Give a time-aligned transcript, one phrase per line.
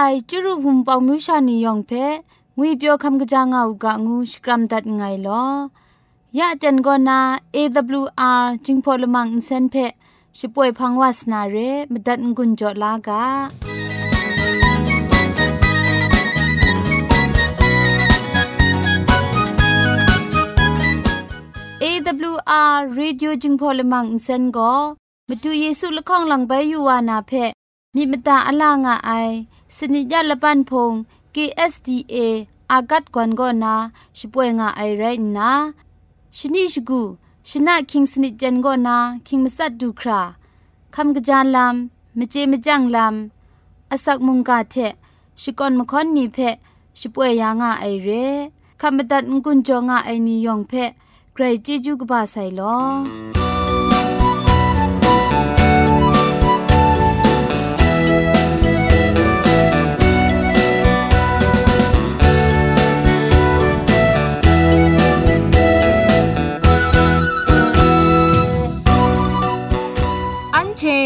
[0.00, 1.92] ไอจุรุภุมปองมิวชานียองเพ
[2.56, 5.44] งวยเปียวคำกะจางเอากะงูสกรัมดัดไงลอ
[6.38, 7.20] ยะเจนกอนา
[7.54, 9.74] AWR จิงพอลมังอินเซนเพ
[10.38, 11.56] ช่วยพังวาสนาเร
[11.92, 13.24] มดัดงุนจอลากา
[21.82, 24.72] AWR Radio จึงพอลมังอินเซนก็
[25.28, 27.32] มาดูเยซูละข้องหลังใบยูวานาเพ
[27.94, 29.12] มีมตาอลางอไอ
[29.76, 30.92] สนิยาละปันพง
[31.34, 32.16] KSDA
[32.72, 33.74] อากัดกวนก็นา
[34.18, 35.04] ช่วยงาไอไร
[35.36, 35.50] นะ
[36.36, 37.00] ชนิชกู
[37.48, 38.96] ชนะคิงสนิจันก็นา
[39.26, 40.20] คิงมัสัดดูครา
[40.94, 44.74] คำกระจานลำมเจมจังลำอาศักมุงกาเท
[45.40, 46.38] ชิกอนมคอนนีเพ
[47.00, 48.08] ช่วยยางาไอเร
[48.80, 50.72] คำบัดงกุนจงาไอนิยองเพ
[51.32, 53.47] ใครจีจูกบาไซลอ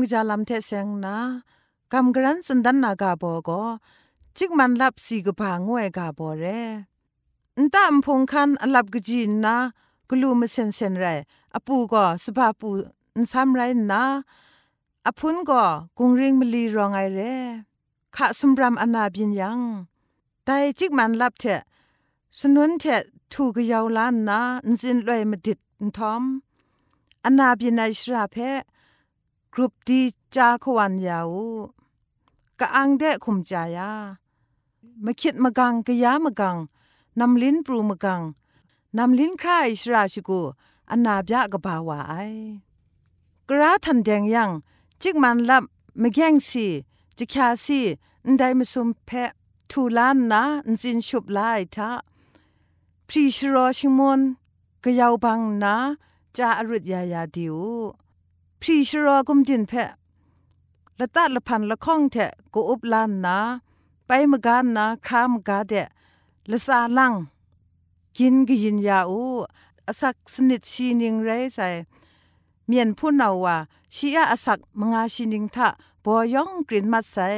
[0.00, 1.16] ำดูคำกจาลำเทเซงนะ
[1.92, 3.62] คำกรันสุนดันนากาโบก็
[4.36, 6.44] จิกมันลับสีกผางวยกาโบเร
[7.58, 9.56] นตามพงคันอลับกจีนนะ
[10.08, 11.06] กลูมเซนเซนไร
[11.54, 12.68] อปูก็สภาปู
[13.18, 13.60] นซ้ำไร
[13.92, 14.02] นะ
[15.06, 15.64] อพุนก็
[15.98, 17.20] กุงริงมลีรองไอเร
[18.16, 19.60] ขะสมรำอนาบินยัง
[20.44, 21.44] แต่จิกมันลับเท
[22.38, 22.84] สนุนเท
[23.32, 26.22] ถูกยาวล้านนะนสินลอยมาดิดนทอม
[27.24, 28.36] อนาบินไอชราเพ
[29.54, 30.00] กรุปดี
[30.36, 31.32] จาขวันยาว
[32.60, 33.92] กะอังเดะคุมจายา
[35.04, 36.56] มาคิดมากังกะยามากัง
[37.20, 38.20] นำลิ้นปรูมากัง
[38.98, 40.40] นำลิ้นครายชราชิกู
[40.90, 42.14] อันนาบยะกะบาวาไอ
[43.48, 44.50] กระทันแดงยัง
[45.02, 45.64] จิกมันลับ
[46.02, 46.66] มะแกงสี
[47.18, 47.80] จิคาสี
[48.24, 49.30] อันไดมาสุมเพะ
[49.70, 51.90] ทูลานนะอันจินชุบลายทะ
[53.08, 54.20] พรีชรอชิมน
[54.84, 55.76] กะยาวบังนะ
[56.36, 57.56] จาอรุดยายาดิว
[58.62, 59.90] พรีชรอกุมจินเพะ
[61.00, 63.38] ละตัดละพันละข้องเถะกูอุบลานนา
[64.06, 65.88] ไปมกานนาครามกาเดะ
[66.50, 67.12] ละสาลัง
[68.18, 69.22] กินกยินยาอู
[69.86, 71.68] อสักสนิดชีนิงไรใส่
[72.66, 73.56] เมียนผู้นาวา
[73.94, 75.68] ชียอสักมงาชีนิงทะ
[76.04, 77.28] บอยองกลิ่นมัดใส่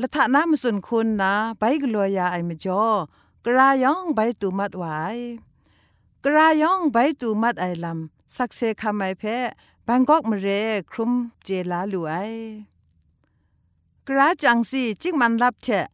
[0.00, 2.84] ละทะน้ำสุนคุณนาไปกลัวยาไอมจอ
[3.44, 4.84] กรายองใบตูมัดไว
[6.24, 9.24] กรายองใบตูมัดไอลำสักเซคำไอเพ
[9.90, 10.48] บังกอกมเร
[10.90, 11.12] ครุม
[11.44, 12.14] เจลาลูไอ
[14.06, 15.86] กระจังสีจิงมันรับเชะ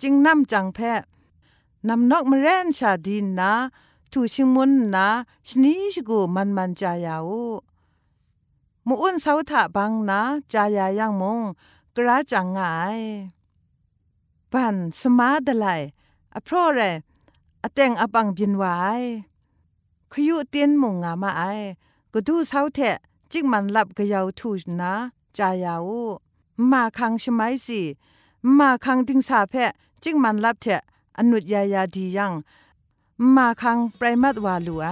[0.00, 0.78] จิงนำจังแพ
[1.88, 3.50] นำนกมเรนชาดินนา
[4.12, 5.06] ทูชิงมุนนา
[5.48, 7.30] ชนีชกูมันมันจายาว
[8.86, 10.20] มูอุนเสาถะบังนา
[10.52, 11.40] จายายังมง
[11.96, 13.00] กระจังงาย
[14.52, 15.66] ปันสมาดไล
[16.34, 16.80] อเพราะเร
[17.62, 18.64] อเตงอบังบินไว
[20.12, 21.42] ขยุเตียนมงงามาไอ
[22.12, 22.98] ก็ดูเสาเทะ
[23.32, 24.92] จิกมันลับกะยาวทูนะ
[25.38, 25.90] จายาว
[26.70, 27.80] มาคังชไมสิ
[28.58, 29.54] มาคังดิงสาแพ
[30.02, 30.82] จิกมันลับเถะ
[31.18, 32.32] อนุดยายาดียัง
[33.34, 34.86] มาคังไพรมัดวาลูไอ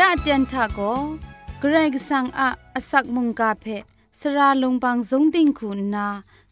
[0.00, 0.80] ยะเตียนทาโก
[1.60, 3.66] เกรกสังอะอสักมุงกาเพ
[4.18, 6.08] สราลงบางสงติงคุณนา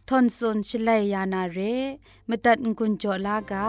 [0.08, 1.58] ทอนซนชลัยยานาเร
[2.28, 3.68] มตัดกุญจลากา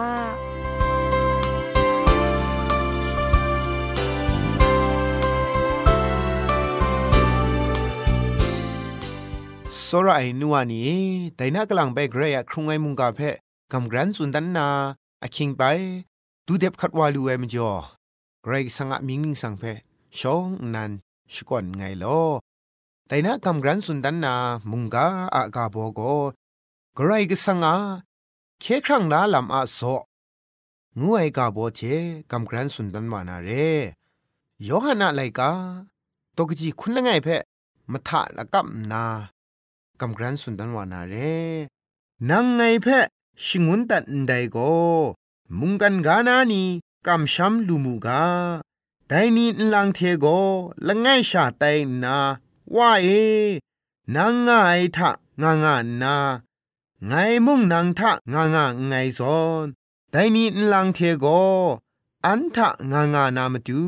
[9.86, 10.92] สระไอนัวนี่
[11.36, 13.20] แต่นักลังไปเกรยครุงไอมุงกาเพ
[13.72, 14.68] กำกรันสุนดันนา
[15.22, 15.62] อคิงไป
[16.46, 17.99] ดูเด็บขัดวาลูเอมจอ
[18.44, 19.62] กรสังะมิงมิงสังเพ
[20.18, 20.90] ชองนัน
[21.32, 22.20] ชกวนไงลอ
[23.06, 24.34] แต่นักกำกรันสุนดันนา
[24.70, 26.00] มุงกาอากาโบโก
[26.98, 27.74] กรกสังะ
[28.60, 29.80] เคครั้งลาลำอาโซ
[30.98, 31.80] งูไอกาโบเจ
[32.30, 33.50] กำกรันสุนดันมานาเร
[34.64, 35.50] โยฮันอะไรกา
[36.36, 37.28] ตกจีคุณละไงเพ
[37.90, 39.04] มทะละกับนา
[40.00, 41.14] กำกรันสุนดันวานาเร
[42.30, 43.06] นังไงเพะ
[43.44, 44.56] ชิงุนตัดไดโก
[45.58, 46.64] มุงกันกานานี
[47.06, 48.24] กำช้ำลูมูกา
[49.08, 50.26] แต่นี่ลังเทโก
[50.86, 51.64] ละไงชาไต
[52.02, 52.16] นา
[52.76, 53.08] ว่าเอ
[54.14, 54.50] นังไง
[54.96, 55.10] ทะ
[55.42, 56.16] งางานา
[57.06, 57.12] ไง
[57.46, 59.66] มุงนังทะงางาไงซอน
[60.10, 61.26] แต่นี่ลังเทโก
[62.26, 63.82] อันทะงางานามาดู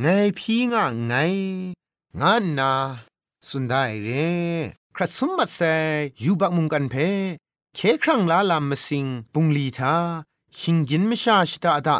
[0.00, 0.06] ไง
[0.38, 1.14] พี่งาไง
[2.20, 2.72] งานนา
[3.48, 4.08] สุดได้เร
[4.94, 5.74] ครัสมบัติใส่
[6.22, 6.94] ยูบักมุงกันเพ
[7.74, 9.94] เคครั้งลาลามมสิงปุงลีทา
[10.58, 11.98] ชิงยินไม่ชาชิตาดะ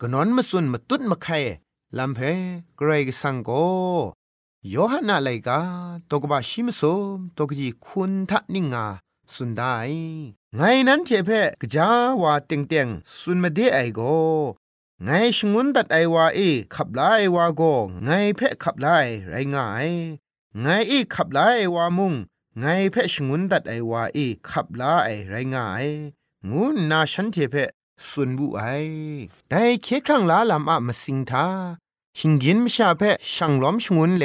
[0.00, 1.38] กนอนมาสุนมาตุดมาไข่
[1.98, 2.20] ลำเพ
[2.76, 3.50] เกรกสังโก
[4.68, 5.60] โยฮันนาไลกา
[6.10, 6.82] ตกบะชิมส
[7.16, 8.86] มตกจีคุณทะนิงา
[9.34, 9.74] สุนได้
[10.56, 11.88] ไงนั้นเทเพกจา
[12.22, 12.88] วาเต็งเต็ง
[13.18, 14.00] สุนมาเดไอโก
[15.04, 16.40] ไงชงุนตัดไอวาเอ
[16.74, 17.00] ขับไล
[17.34, 17.62] วาโก
[18.04, 18.88] ไงเพขับไล
[19.28, 19.88] ไรง่าย
[20.60, 21.40] ไงอีขับไล
[21.74, 22.14] วามุง
[22.60, 25.86] ไงเพชงุนดัดไอวาเอีขับลาไอไรง่าย
[26.48, 27.56] งูนาฉันเทเพ
[28.06, 28.62] สุนบุไอ
[29.48, 31.46] แต่เคครั้งลาลำอะมาสิงทา
[32.18, 33.02] หิงกินมชาเพ
[33.34, 34.24] ช่างล้อมชงุนเล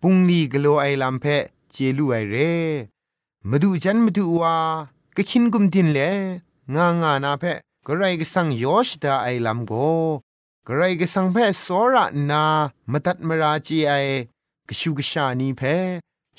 [0.00, 1.24] ปุงลีกโลไอลำเพ
[1.72, 2.36] เจลูไอเร
[3.48, 4.56] มาดูจันมาดูวา
[5.16, 5.98] กะคินกุมดินเล
[6.74, 7.44] งางานาเพ
[7.86, 9.72] กระไรก็สั่งยอชดาไอลำโก
[10.66, 12.44] กระไรก็สั่งเพสอระนา
[12.90, 13.92] มาตัดมราจีไอ
[14.68, 15.62] กชูกชานีเพ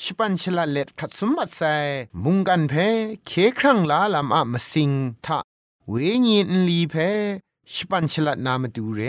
[0.02, 1.76] ชิปันชลาเล็ดขัดสมบัติใส่
[2.24, 2.74] มุงกันเพ
[3.28, 4.92] เคครั้งลาลำอะมาสิง
[5.26, 5.40] ทะ
[5.90, 5.94] เว
[6.28, 6.96] ญีนลีเพ
[7.72, 9.02] ชิปันชลานามาดูเร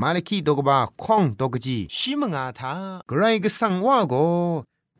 [0.00, 2.74] มาลคีดกบาข้องดกจีชิมงาทา
[3.08, 4.14] ไกรก็สังว่าโก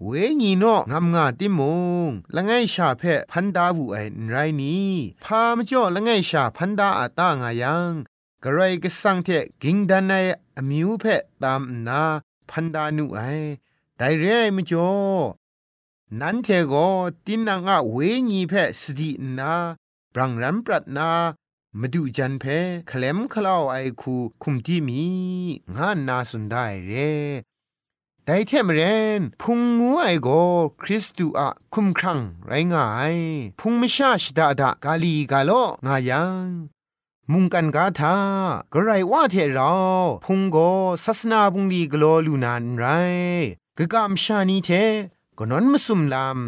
[0.04, 0.10] เว
[0.42, 1.60] ญีโนงามงาติม
[2.06, 3.96] งละไงชาเพพันดาวูไอ
[4.28, 4.92] ไรนี้
[5.24, 7.92] พามจ่อละไงชาพันดาอาตางายัง
[8.42, 9.28] กระไรก็สังเท
[9.62, 10.12] กิงดันใน
[10.56, 11.04] อมิวเพ
[11.42, 12.02] ตามนา
[12.50, 13.20] พันดานุไอ
[13.96, 14.90] แต่เร่มจ่อ
[16.20, 16.74] นั้นเทโก
[17.26, 17.96] ตินังอะเว
[18.30, 19.54] ญีเพสตินา
[20.14, 21.10] ปรังรันปรัดนา
[21.80, 22.44] มาดูจันเพ
[22.88, 25.02] เคลมคลาวไอคูคุมที่มี
[25.76, 26.92] งานนาสุนได้เร
[28.24, 28.80] แต่เทมเร
[29.18, 30.28] นพุงงูไอโก
[30.82, 33.16] คริสตูอะคุมครังไรงาย
[33.60, 35.50] พุงมิชาชดาดากาลีกาโล
[35.86, 36.48] งายัง
[37.32, 38.16] มุงกันกาทา
[38.72, 39.72] กระไรว่าเทเรา
[40.24, 40.56] พุงโก
[41.04, 42.84] ศาสนาบุงลีกโลลูนานไร
[43.78, 44.70] กะกามชานีเท
[45.38, 46.38] ก็นอนมสุมลาม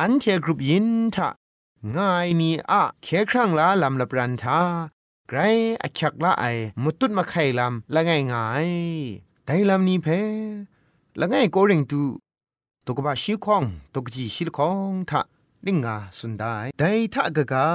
[0.00, 1.28] อันเทกรุบยินทะ
[1.96, 4.60] ง่ายนี่อะเคครั้งละลำละปรันทา
[5.28, 5.38] ไกร
[5.82, 6.44] อักยักละไอ
[6.82, 8.68] มุตุดมาไข่ลำละง่ายง่าย
[9.46, 10.08] ไดลำนี้เพ
[11.20, 12.02] ละง่ายโกริงตู
[12.86, 15.20] ตกบะชิคองตกจีชิลคองทะ
[15.66, 16.82] ลิงกาสุนได้ได
[17.14, 17.68] ทะกะกา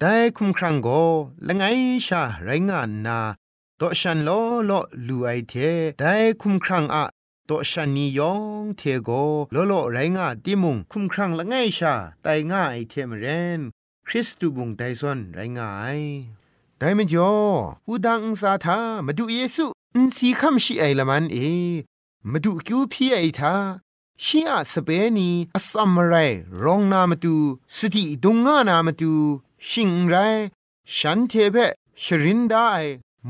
[0.00, 0.04] ได
[0.36, 0.88] คุมครังโก
[1.46, 3.18] ละง่ายชาไรงานนา
[3.80, 4.30] ตอฉันโล
[4.66, 4.72] โล
[5.06, 5.54] ลูไอเท
[5.98, 6.04] ได
[6.40, 7.04] คุมครังอะ
[7.48, 9.10] ตอฉันนิยองเทโก
[9.52, 13.26] โลโลไรงาติมุงคุมครังละง่ายชาไตง่ายเทมเร
[13.58, 13.60] น
[14.06, 16.00] คริสตูบุงไดซอนไรงาย
[16.78, 17.34] ไดมจ่อ
[17.86, 21.38] หูดังสาธามาดูเยซูอินสีคำชีไอละมันเอ
[22.30, 23.54] มาดูคิวพี่ไอทา
[24.24, 24.88] ชีอาสเป
[25.18, 26.14] นีอสัมมไร
[26.62, 27.36] รองนามาดู
[27.76, 29.12] สติดุงงานามาดู
[29.68, 30.14] ชิงไร
[30.96, 31.56] ฉันเทเพ
[32.02, 32.70] ชรินได้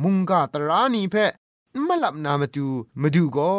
[0.03, 1.15] มุงกาตรานีเพ
[1.87, 2.67] มลับนามาดู
[3.01, 3.55] มาดูก็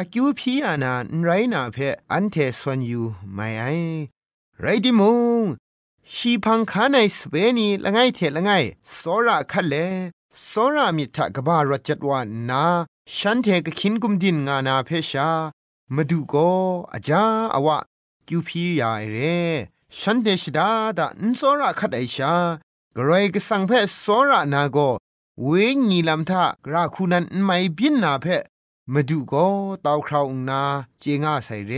[0.00, 3.64] อากิวพีอานาไรนาเพออันเทสวนอยู่ไม่ไอ
[4.60, 5.02] ไรดิม
[5.40, 5.44] ง
[6.14, 8.50] ชีพังคาในสเปนีละไงเทละไง
[8.98, 9.74] สอระคัดเล
[10.50, 12.18] สอระมิทะกบารจัดวา
[12.50, 12.64] นา
[13.16, 15.30] ฉันเทกขินกุมดินงานาเพชา
[15.94, 16.50] มาดูก็
[16.92, 17.24] อาจา
[17.54, 17.78] อวะ
[18.28, 19.16] กิวพียาเร
[19.98, 22.34] ฉันเดชดาดาอินสอระคัดไอชา
[22.96, 23.70] กรอยกสังเพ
[24.04, 24.78] สอระนาโก
[25.44, 25.50] เว
[25.88, 28.26] งีลำทากราคูนันไม่บินนาเพ
[28.92, 29.46] มาดูก็
[29.82, 30.62] เตาคราวนา
[31.00, 31.74] เจงาใส่เร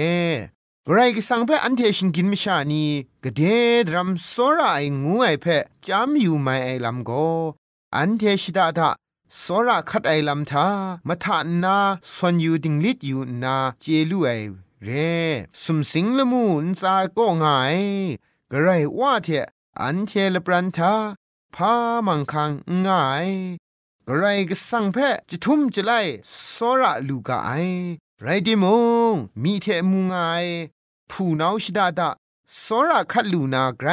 [0.86, 2.84] กรายกสังเพอันเทชิงกินมิชานี
[3.24, 3.40] กเด
[3.86, 5.46] ดรัมสอระไองูไอเพ
[5.86, 7.10] จามอยู่ไม่ไอลำโก
[7.96, 8.90] อันเทชิดาดา
[9.42, 10.66] สระคัดไอลำทา
[11.08, 11.76] มาทานนา
[12.14, 14.30] สวนอยู่ดิงลิดอยู่นาเจลูไอ
[14.84, 15.14] เร่
[15.62, 17.76] สมสิงละมูนซาก็ง่าย
[18.50, 19.28] กระไรว่าเถ
[19.80, 20.94] อันเทลปรันทา
[21.54, 21.72] พา
[22.06, 22.50] มังคัง
[22.86, 23.28] ง่าย
[24.18, 24.98] ไรก็สั่งแพ
[25.30, 26.00] จะทุ่มจะไล่
[26.54, 27.50] สระลูกาไอ
[28.22, 28.64] ไรดิม
[29.12, 30.44] งมีเทมูงาย
[31.10, 32.08] ผู้นาวชิดาดา
[32.64, 33.88] สระคัดลูนาไกร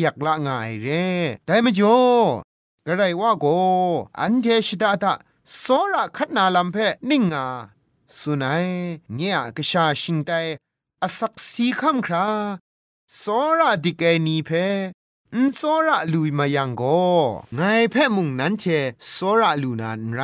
[0.00, 1.06] อยากละง่ายเร่
[1.46, 1.98] ได้มจ่อ
[2.86, 3.46] กระไรว่าโก
[4.20, 5.12] อันเทชิดาดา
[5.62, 6.76] สระคัดนาลำเพ
[7.10, 7.46] นิ่งา
[8.18, 8.66] สุนัย
[9.14, 10.30] เงียกชาชิงไต
[11.02, 12.26] อสักสีคำครา
[13.20, 13.22] ส
[13.58, 14.50] ระดิเกนีเพ
[15.34, 17.00] อุนโซระลุยมายังก็
[17.54, 17.60] ไง
[17.90, 18.64] แพ่มุงนั้นเช
[19.10, 20.20] โซระลูนานไร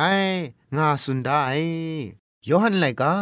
[0.75, 1.43] งาสุดได้
[2.47, 3.13] ยอหันไลกา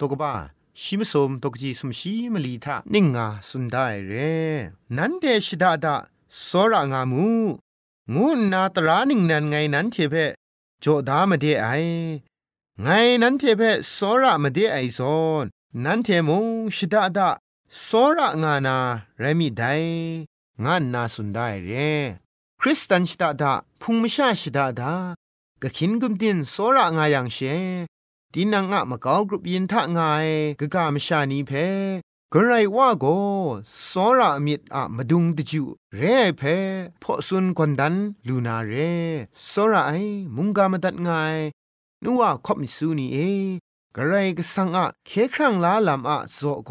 [0.00, 0.32] ตกบ้า
[0.80, 4.12] ชิมสมตกจีสมชีมลีทานิ่งงาสุดได้เร
[4.96, 5.96] นั้นเดชดาดา
[6.44, 7.26] โซระงามู
[8.14, 10.14] งูนาตรานิ่งนันไงนั้นเชเพ
[10.80, 11.68] โจดามาเดไอ
[12.82, 12.88] ไง
[13.22, 15.44] นั้นเทเพโซระมาเดไอซอน
[15.84, 17.28] นั้นเทมงชดาดา
[17.82, 18.76] โซระงานา
[19.18, 19.62] เรมิได
[20.64, 21.70] งานนาสุนได้เร
[22.60, 24.92] คริสตันชิดาดาพุงมิชาชิดาดา
[25.62, 27.38] กะขินกุมดินโซระงายังเช
[28.34, 30.28] ดินังอะมะกาวกรุปยินทะงาย
[30.60, 31.52] กะกามชานีเพ
[32.32, 33.04] กรไรว่าโก
[33.90, 35.62] สอระมิดอะมาดุงตะจู
[35.96, 36.02] เร
[36.38, 36.42] เพ
[37.02, 37.94] พอซุนกวนดัน
[38.26, 38.72] ลูนาเร
[39.50, 39.92] สอระไอ
[40.36, 41.36] มุงกามตัดงาย
[42.04, 43.18] นัวคบมิสูนีเอ
[43.96, 46.70] กรไรก็สังอะเคครั้งลาลำอะโซโก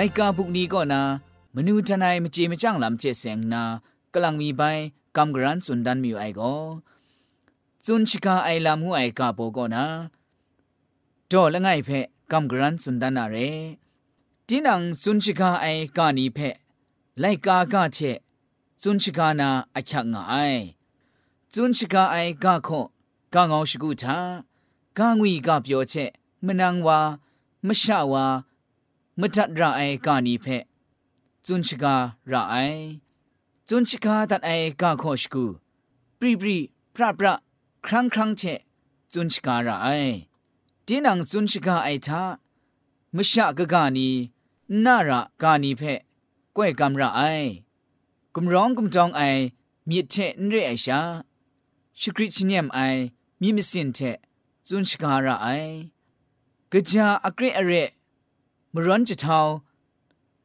[0.00, 1.02] ไลกาบุกนี้ก็นา
[1.54, 3.62] มนูทนายมจีมจ้างลำเจเสียงนา
[4.12, 4.62] กำลังมีใบ
[5.16, 6.54] กำกรันสุนดันมีไอก็
[7.86, 9.84] จุนชิกาไอลำหัวไอกาโปก็นา
[11.30, 13.36] จ่อละไงเพะกำกรันสุนดันอะไร
[14.46, 15.66] ทีนังจุนชิกาไอ
[15.96, 16.56] กานีเพะ
[17.20, 17.98] ไลกากาเช
[18.82, 20.34] จุนชิกานาอักขงไอ
[21.52, 22.68] จุนชิกาไอกาโค
[23.34, 24.18] กางเอาชกุทา
[24.98, 25.94] กางวีกาเปียวเช
[26.46, 26.98] มนังวา
[27.66, 28.26] มชะวา
[29.20, 30.46] มะทัดระไอกานีเพ
[31.46, 31.94] จุนชิกา
[32.32, 32.54] ระไอ
[33.68, 35.44] จุนชิกาตัดไอกาโคชกู
[36.18, 36.56] ปรีปรี
[36.94, 37.34] พระพระ
[37.86, 38.42] ครั้งครั้งเช
[39.12, 39.88] จุนชิการะไอ
[40.86, 42.22] ตีนังจุนชิกาไอทา
[43.16, 44.08] มะชะกะกานี
[44.84, 45.82] นาระกานีเพ
[46.56, 47.20] ก้วยกำระไอ
[48.34, 49.22] กุมร้องกุมจองไอ
[49.88, 51.00] มีเทนเรไอชา
[52.00, 52.78] ชกริชเนียมไอ
[53.40, 53.98] มีมิสินเท
[54.68, 55.48] จุนชิการะไอ
[56.72, 57.72] กะจาอักเรอเร
[58.73, 59.39] มร้อนจะเทา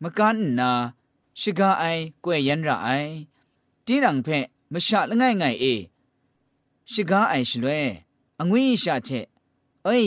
[0.02, 0.70] มกันนา
[1.40, 1.84] ชิกาไอ
[2.24, 2.88] กวยยันระไอ
[3.86, 4.28] ตีนังเพ
[4.72, 5.64] มชะละง่ายง่ายเอ
[6.92, 7.84] ชิกาไอชลวย
[8.40, 9.08] องวิชาเท
[9.84, 10.04] เอ้ย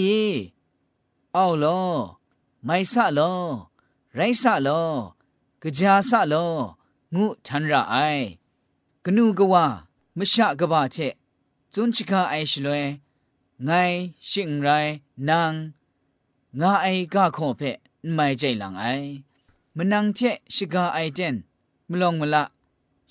[1.33, 1.65] เอาโล
[2.65, 3.19] ไม่สะโล
[4.15, 4.69] ไรสะโล
[5.61, 6.35] กะจาสะโล
[7.13, 7.95] งูทันระไอ
[9.03, 9.65] กนูกว่า
[10.17, 10.97] มชะกบาเท
[11.73, 12.83] จุนชิกาไอชลวย
[13.65, 13.69] ไง
[14.29, 14.67] ชิงไร
[15.29, 15.53] นาง
[16.59, 17.61] งาไอกะขอเพ
[18.14, 18.86] ไม่ใจหลังไอ
[19.76, 21.34] มนังเชะชิกาไอเจน
[21.90, 22.44] มลองมละ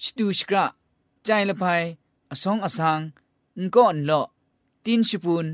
[0.03, 0.65] ชตูชกระ
[1.23, 1.81] ใจละภัย
[2.31, 2.99] อสองอสัง
[3.59, 4.11] งก็อนโล
[4.83, 5.47] ตินชิปุน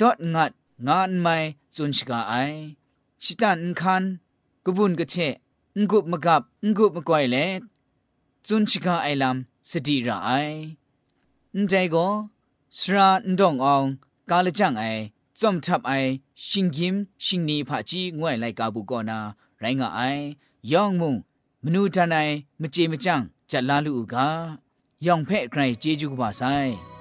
[0.00, 0.52] ดอดงัด
[0.86, 1.36] งานไม่
[1.74, 2.34] จุนชิกาไอ
[3.24, 4.02] ชิตันคัน
[4.64, 5.14] กบุนกเช
[5.78, 7.36] งกุบมกับงกุบมกวยเล
[8.46, 10.30] จุนชิกาไอลำสติระไอ
[11.68, 12.06] ใจก็
[12.78, 13.84] สระดองออง
[14.30, 14.84] กาลจังไอ
[15.40, 15.92] จอมทับไอ
[16.46, 19.18] ရှင်ကင်ရှင်နီဖာချီငွဲ့လိုက်ကာဘူးကောနာ
[19.62, 20.22] ရိုင်းကအိုင်
[20.72, 21.14] ယောင်မုံ
[21.64, 24.16] မနူတန်နိုင်မကြေမကြန့်ဂျက်လာလူက
[25.06, 26.93] ယောင်ဖဲ့ခရိုင်ကျေးကျူးကပါဆိုင်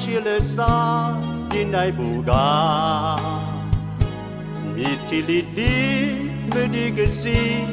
[0.00, 1.12] aşılırsa
[1.50, 3.16] dinay buga
[4.74, 6.14] Mitili di
[6.54, 7.64] medigesi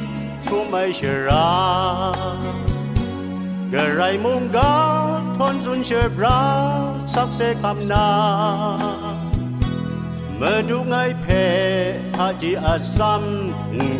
[0.50, 2.12] kumay şera
[3.70, 6.38] Geray munga tonzun şebra
[7.06, 8.78] sakse kamna
[10.40, 13.22] Medungay pe haji asam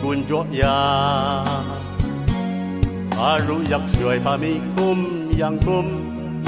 [0.03, 0.79] gunjo ya
[3.21, 4.99] Aru yak şuay pami kum
[5.39, 6.08] yang kum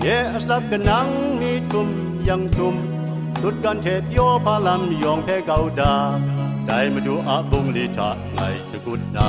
[0.00, 1.88] ye aslap ganang mi tum
[2.24, 2.76] yang tum
[3.40, 6.16] tut kan thep yo palam yong pe gauda
[6.68, 9.28] dai ma du a bung li cha ngai chu gut na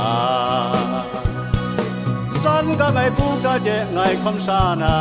[2.44, 4.94] san ga ngai pu ga de ngai khom sa na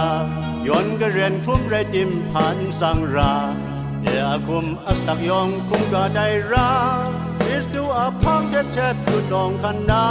[0.68, 3.30] yon ga ren khum re tim phan sang ra
[4.06, 6.66] ye a kum asak yong kum ga dai ra
[7.58, 10.02] is du a phang thep thep tu dong kan na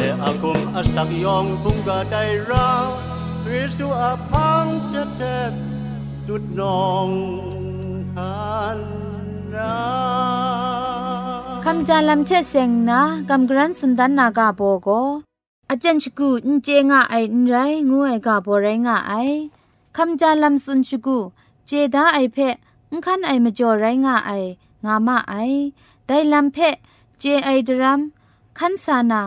[0.00, 3.09] ye a kum asak yong kum ga dai ra คริสต์อาพังจะเทบ
[6.28, 7.08] ดุดนอง
[8.16, 8.78] ทาน
[9.54, 9.56] น
[11.64, 13.00] คำจาลัมเชเซงนะ
[13.30, 14.88] กำกรันสุนดันนากาโบโก
[15.70, 17.14] อาจารย์ชกูนเจงะไอ
[17.48, 17.54] ไร
[17.90, 19.12] งูไอกาโบไรงะไอ
[19.96, 21.18] คำจาลัมสุนชกู
[21.66, 22.56] เจดาไอเพะ
[23.06, 24.30] คันไอมจ่อไรงะไอ
[24.84, 25.34] งามาไอ
[26.06, 26.76] ไดลัมเพะ
[27.18, 28.00] เจไอดรัม
[28.58, 29.22] คันสานา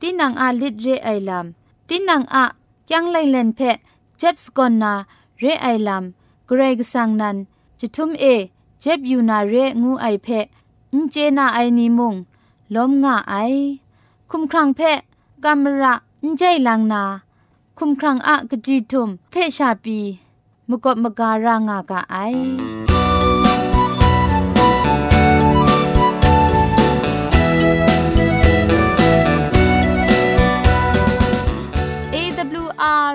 [0.00, 1.46] ตินังอาลิดเรไอลัม
[1.88, 2.44] ตินังอะ
[2.92, 3.76] ยังไลเลนเพะ
[4.18, 4.92] เจ็บสกอนนา
[5.38, 6.04] เรไอลัม
[6.46, 7.36] เกรกสังนัน
[7.80, 8.24] จะทุมเอ
[8.80, 10.28] เจ็บยูนาเรงูไอเพ
[10.92, 12.14] อุเจนาไอนิมุง
[12.74, 13.34] ล้มงะไอ
[14.30, 14.98] คุมครังเพะ
[15.44, 17.02] กามระอุใจลังนา
[17.78, 19.98] คุมครังอะกจีทุมเพชาปี
[20.68, 22.16] มกบมการางากะไอ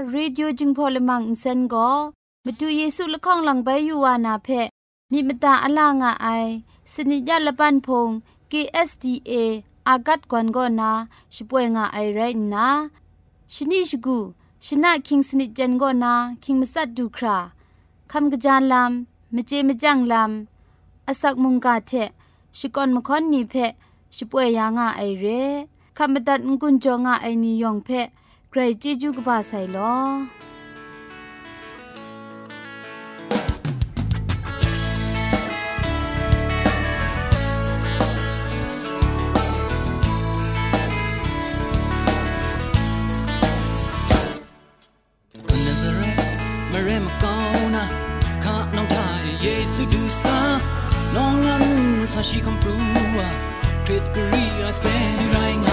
[0.03, 1.89] AWR Radio จึงพอลมังอินเซนก็
[2.45, 4.47] มาดูเยซูละข้องหลังใบยูวานาเพ
[5.11, 6.27] มีมตาอลางอไอ
[6.93, 8.09] สนิยะละปันพง
[8.51, 9.33] KSDA
[9.87, 10.91] อากัดกวนก็นา
[11.35, 12.19] ช่วยงาไอไร
[12.53, 12.67] นะ
[13.53, 14.17] ชนิชกู
[14.65, 16.13] ชนะคิงสนิจันก็นา
[16.43, 17.37] คิงมัสัดดูครา
[18.11, 21.91] คำกระจานลำมเจมจังลำอาศักมุงกาเท
[22.57, 23.55] ชิกอนมคอนนีเพ
[24.15, 25.25] ช่วยยางาไอเร
[25.97, 27.89] คำบัดงกุนจงาไอนิยองเพ
[28.55, 29.95] ใครจีจูกบาไซลอ
[45.47, 46.19] คนนาซาเรต
[46.71, 47.83] มาเรมกาวนา
[48.43, 50.37] ข้าน้องทยเยซูดูซา
[51.15, 51.65] น้องงั้น
[52.13, 52.75] ซาชิคอมปรู
[53.17, 53.29] อะ
[53.85, 54.85] คริตกรีอาสเป
[55.17, 55.72] นไรงาไง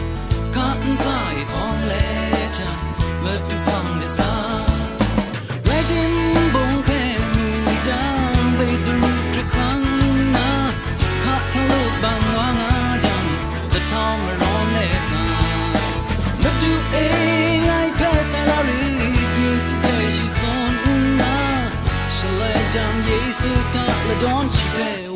[24.21, 25.10] don't you.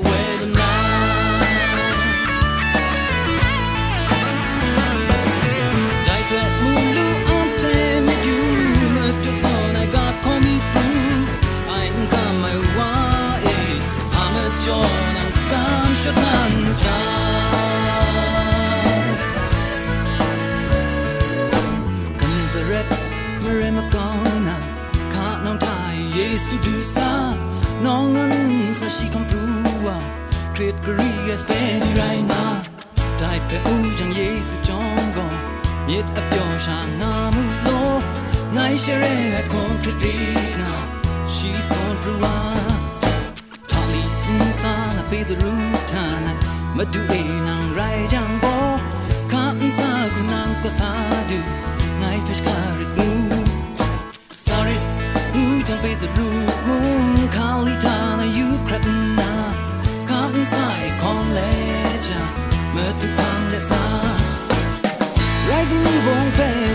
[65.68, 66.75] de um bom tempo.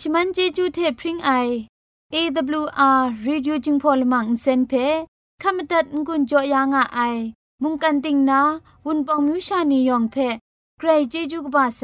[0.00, 1.30] ชมันเจจูเทพริงไอ
[2.14, 4.72] AWR Radio จึงพอลมังเซนเพ
[5.42, 7.16] ขมตัดงุนจอยางอ้าย
[7.62, 8.40] มุงกันติงนา
[8.86, 10.16] วุนปองมิวชานียองเพ
[10.78, 11.82] ใครเจจูกบาไซ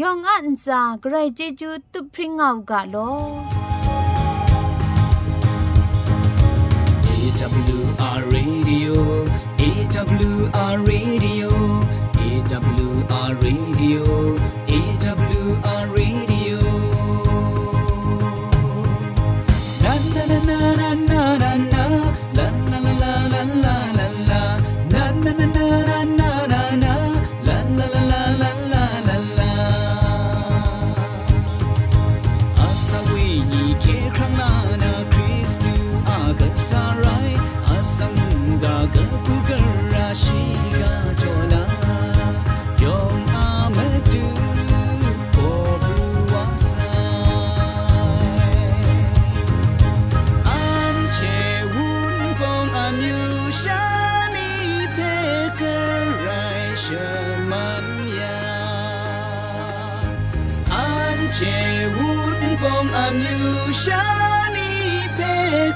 [0.00, 2.96] ยองอันซาใครเจจูตุพริงเอากาโล
[7.06, 8.23] AWR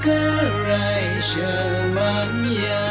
[0.03, 2.83] kerai semamnya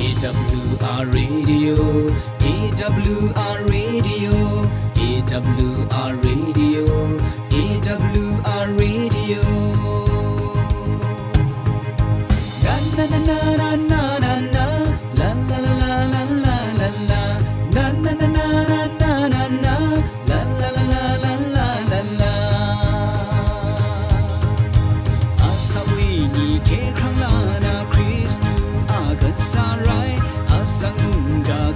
[0.00, 1.76] EWR Radio,
[2.40, 4.36] EWR Radio,
[4.96, 6.88] EWR Radio,
[7.52, 8.79] EWR